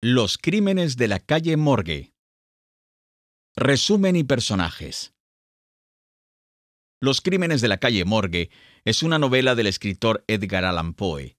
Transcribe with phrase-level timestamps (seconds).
[0.00, 2.12] Los crímenes de la calle Morgue.
[3.56, 5.12] Resumen y personajes.
[7.00, 8.48] Los crímenes de la calle Morgue
[8.84, 11.36] es una novela del escritor Edgar Allan Poe.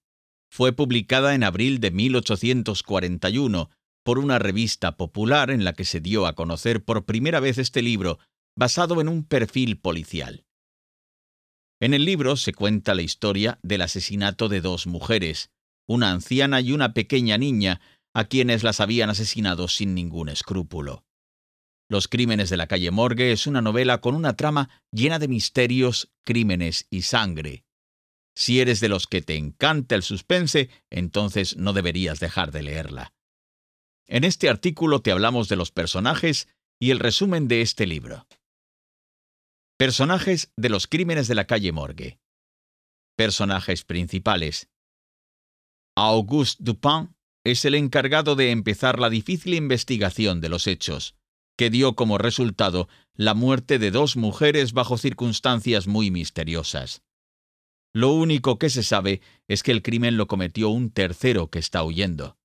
[0.51, 3.69] Fue publicada en abril de 1841
[4.03, 7.81] por una revista popular en la que se dio a conocer por primera vez este
[7.81, 8.19] libro,
[8.57, 10.43] basado en un perfil policial.
[11.79, 15.49] En el libro se cuenta la historia del asesinato de dos mujeres,
[15.87, 17.79] una anciana y una pequeña niña,
[18.13, 21.05] a quienes las habían asesinado sin ningún escrúpulo.
[21.89, 26.11] Los Crímenes de la calle Morgue es una novela con una trama llena de misterios,
[26.23, 27.65] crímenes y sangre.
[28.35, 33.13] Si eres de los que te encanta el suspense, entonces no deberías dejar de leerla.
[34.07, 36.47] En este artículo te hablamos de los personajes
[36.79, 38.27] y el resumen de este libro.
[39.77, 42.19] Personajes de los Crímenes de la calle Morgue.
[43.15, 44.69] Personajes principales.
[45.95, 47.15] Auguste Dupin
[47.51, 51.15] es el encargado de empezar la difícil investigación de los hechos,
[51.57, 57.01] que dio como resultado la muerte de dos mujeres bajo circunstancias muy misteriosas.
[57.93, 61.83] Lo único que se sabe es que el crimen lo cometió un tercero que está
[61.83, 62.37] huyendo.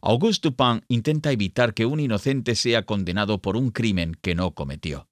[0.00, 5.08] Auguste Dupin intenta evitar que un inocente sea condenado por un crimen que no cometió.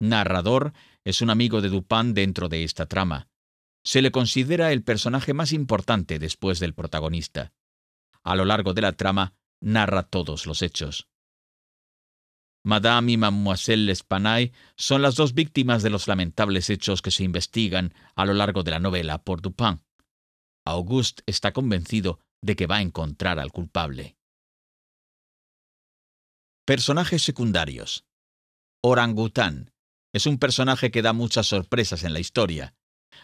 [0.00, 0.72] Narrador
[1.04, 3.30] es un amigo de Dupin dentro de esta trama,
[3.82, 7.52] se le considera el personaje más importante después del protagonista.
[8.24, 11.08] A lo largo de la trama, narra todos los hechos.
[12.62, 17.94] Madame y Mademoiselle L'Espanaye son las dos víctimas de los lamentables hechos que se investigan
[18.14, 19.82] a lo largo de la novela por Dupin.
[20.66, 24.16] Auguste está convencido de que va a encontrar al culpable.
[26.66, 28.04] Personajes secundarios.
[28.82, 29.72] Orangután
[30.12, 32.74] es un personaje que da muchas sorpresas en la historia.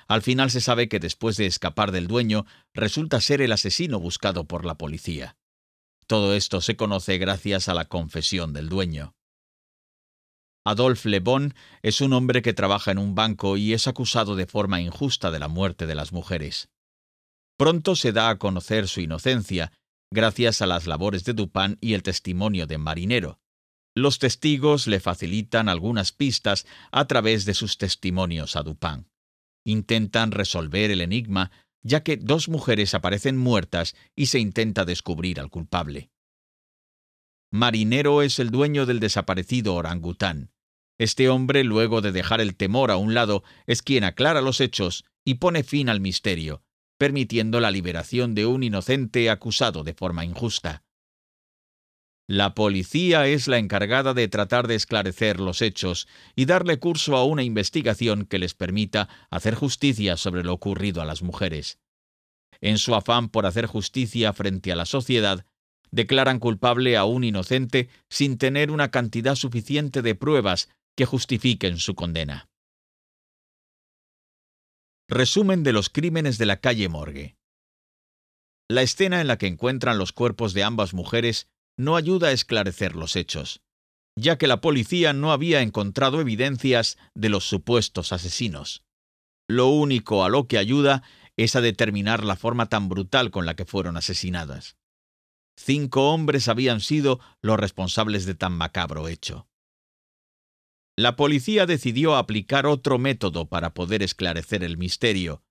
[0.08, 4.44] Al final se sabe que después de escapar del dueño, resulta ser el asesino buscado
[4.44, 5.36] por la policía.
[6.06, 9.16] Todo esto se conoce gracias a la confesión del dueño.
[10.64, 14.46] Adolphe Le Bon es un hombre que trabaja en un banco y es acusado de
[14.46, 16.68] forma injusta de la muerte de las mujeres.
[17.56, 19.72] Pronto se da a conocer su inocencia,
[20.12, 23.40] gracias a las labores de Dupin y el testimonio de Marinero.
[23.94, 29.08] Los testigos le facilitan algunas pistas a través de sus testimonios a Dupin
[29.66, 31.50] intentan resolver el enigma,
[31.82, 36.10] ya que dos mujeres aparecen muertas y se intenta descubrir al culpable.
[37.50, 40.52] Marinero es el dueño del desaparecido orangután.
[40.98, 45.04] Este hombre, luego de dejar el temor a un lado, es quien aclara los hechos
[45.24, 46.62] y pone fin al misterio,
[46.96, 50.85] permitiendo la liberación de un inocente acusado de forma injusta.
[52.28, 57.24] La policía es la encargada de tratar de esclarecer los hechos y darle curso a
[57.24, 61.78] una investigación que les permita hacer justicia sobre lo ocurrido a las mujeres.
[62.60, 65.46] En su afán por hacer justicia frente a la sociedad,
[65.92, 71.94] declaran culpable a un inocente sin tener una cantidad suficiente de pruebas que justifiquen su
[71.94, 72.48] condena.
[75.08, 77.36] Resumen de los crímenes de la calle Morgue.
[78.68, 82.96] La escena en la que encuentran los cuerpos de ambas mujeres no ayuda a esclarecer
[82.96, 83.60] los hechos,
[84.16, 88.84] ya que la policía no había encontrado evidencias de los supuestos asesinos.
[89.48, 91.02] Lo único a lo que ayuda
[91.36, 94.76] es a determinar la forma tan brutal con la que fueron asesinadas.
[95.58, 99.46] Cinco hombres habían sido los responsables de tan macabro hecho.
[100.98, 105.42] La policía decidió aplicar otro método para poder esclarecer el misterio,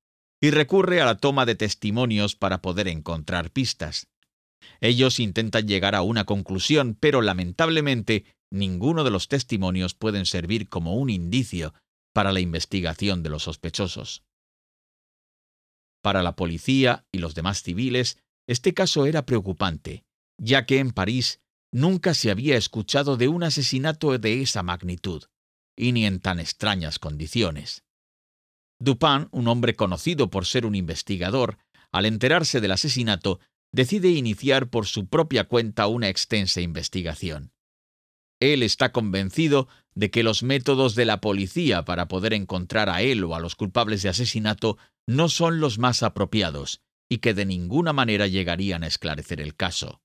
[0.41, 4.07] y recurre a la toma de testimonios para poder encontrar pistas.
[4.81, 10.95] Ellos intentan llegar a una conclusión, pero lamentablemente ninguno de los testimonios pueden servir como
[10.95, 11.73] un indicio
[12.13, 14.23] para la investigación de los sospechosos.
[16.01, 20.03] Para la policía y los demás civiles, este caso era preocupante,
[20.37, 21.41] ya que en París
[21.73, 25.23] nunca se había escuchado de un asesinato de esa magnitud,
[25.75, 27.83] y ni en tan extrañas condiciones.
[28.79, 31.57] Dupin, un hombre conocido por ser un investigador,
[31.91, 33.39] al enterarse del asesinato,
[33.75, 37.51] decide iniciar por su propia cuenta una extensa investigación.
[38.39, 43.25] Él está convencido de que los métodos de la policía para poder encontrar a él
[43.25, 44.77] o a los culpables de asesinato
[45.07, 50.01] no son los más apropiados y que de ninguna manera llegarían a esclarecer el caso.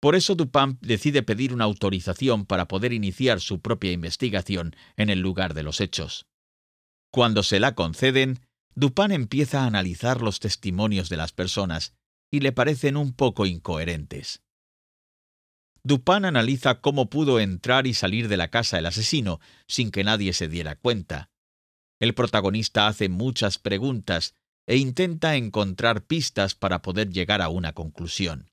[0.00, 5.20] Por eso Dupin decide pedir una autorización para poder iniciar su propia investigación en el
[5.20, 6.26] lugar de los hechos.
[7.12, 8.40] Cuando se la conceden,
[8.74, 11.94] Dupin empieza a analizar los testimonios de las personas
[12.30, 14.42] y le parecen un poco incoherentes.
[15.82, 20.32] Dupin analiza cómo pudo entrar y salir de la casa el asesino sin que nadie
[20.32, 21.30] se diera cuenta.
[22.00, 24.34] El protagonista hace muchas preguntas
[24.66, 28.50] e intenta encontrar pistas para poder llegar a una conclusión.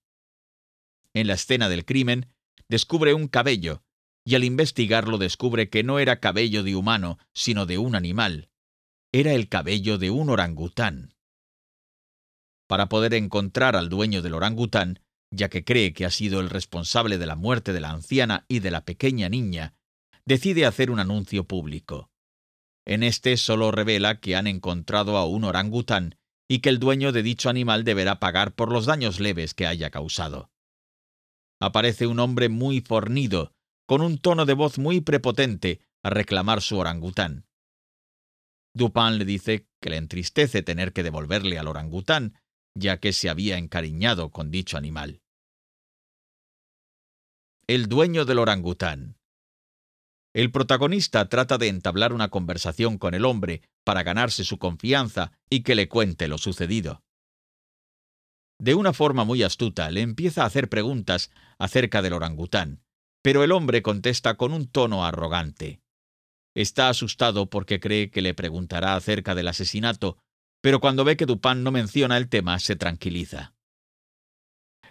[1.14, 2.34] En la escena del crimen,
[2.68, 3.84] descubre un cabello,
[4.24, 8.50] y al investigarlo descubre que no era cabello de humano, sino de un animal.
[9.12, 11.14] Era el cabello de un orangután.
[12.72, 17.18] Para poder encontrar al dueño del orangután, ya que cree que ha sido el responsable
[17.18, 19.74] de la muerte de la anciana y de la pequeña niña,
[20.26, 22.12] decide hacer un anuncio público.
[22.86, 26.16] En este solo revela que han encontrado a un orangután
[26.48, 29.90] y que el dueño de dicho animal deberá pagar por los daños leves que haya
[29.90, 30.50] causado.
[31.60, 33.52] Aparece un hombre muy fornido,
[33.86, 37.46] con un tono de voz muy prepotente, a reclamar su orangután.
[38.74, 42.38] Dupin le dice que le entristece tener que devolverle al orangután,
[42.76, 45.22] ya que se había encariñado con dicho animal.
[47.68, 49.18] El dueño del orangután.
[50.34, 55.64] El protagonista trata de entablar una conversación con el hombre para ganarse su confianza y
[55.64, 57.04] que le cuente lo sucedido.
[58.60, 62.84] De una forma muy astuta le empieza a hacer preguntas acerca del orangután,
[63.22, 65.82] pero el hombre contesta con un tono arrogante.
[66.54, 70.18] Está asustado porque cree que le preguntará acerca del asesinato,
[70.62, 73.54] pero cuando ve que Dupin no menciona el tema se tranquiliza.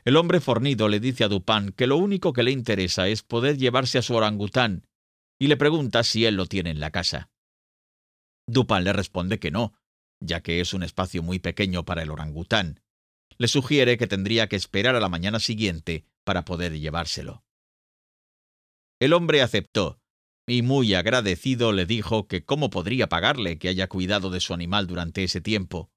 [0.05, 3.57] El hombre fornido le dice a Dupin que lo único que le interesa es poder
[3.59, 4.87] llevarse a su orangután
[5.39, 7.31] y le pregunta si él lo tiene en la casa.
[8.47, 9.75] Dupin le responde que no,
[10.21, 12.81] ya que es un espacio muy pequeño para el orangután.
[13.39, 17.45] Le sugiere que tendría que esperar a la mañana siguiente para poder llevárselo.
[18.99, 20.00] El hombre aceptó,
[20.51, 24.89] y muy agradecido le dijo que cómo podría pagarle que haya cuidado de su animal
[24.89, 25.93] durante ese tiempo.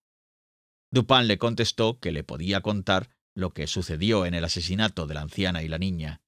[0.92, 5.22] Dupin le contestó que le podía contar lo que sucedió en el asesinato de la
[5.22, 6.22] anciana y la niña.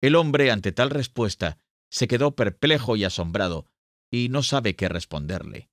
[0.00, 3.68] El hombre, ante tal respuesta, se quedó perplejo y asombrado,
[4.10, 5.70] y no sabe qué responderle.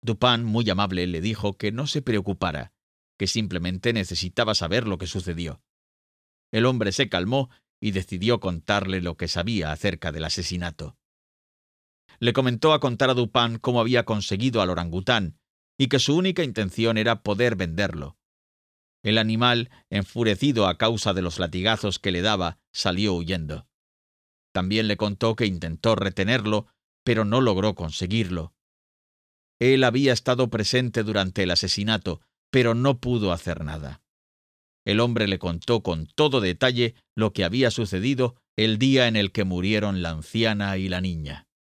[0.00, 2.72] Dupin, muy amable, le dijo que no se preocupara,
[3.16, 5.62] que simplemente necesitaba saber lo que sucedió.
[6.50, 7.48] El hombre se calmó
[7.82, 10.96] y decidió contarle lo que sabía acerca del asesinato.
[12.20, 15.40] Le comentó a contar a Dupin cómo había conseguido al orangután
[15.76, 18.16] y que su única intención era poder venderlo.
[19.02, 23.66] El animal, enfurecido a causa de los latigazos que le daba, salió huyendo.
[24.52, 26.68] También le contó que intentó retenerlo,
[27.02, 28.54] pero no logró conseguirlo.
[29.58, 32.20] Él había estado presente durante el asesinato,
[32.50, 34.01] pero no pudo hacer nada.
[34.84, 39.32] El hombre le contó con todo detalle lo que había sucedido el día en el
[39.32, 41.46] que murieron la anciana y la niña.